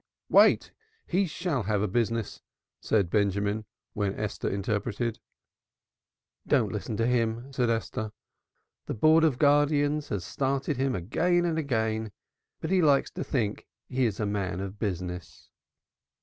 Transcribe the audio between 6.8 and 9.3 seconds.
to him," said Esther. "The Board